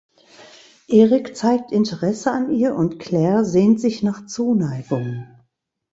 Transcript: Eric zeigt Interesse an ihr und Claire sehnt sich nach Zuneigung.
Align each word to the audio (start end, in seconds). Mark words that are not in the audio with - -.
Eric 0.87 1.37
zeigt 1.37 1.71
Interesse 1.71 2.31
an 2.31 2.49
ihr 2.49 2.73
und 2.73 2.97
Claire 2.97 3.45
sehnt 3.45 3.79
sich 3.79 4.01
nach 4.01 4.25
Zuneigung. 4.25 5.27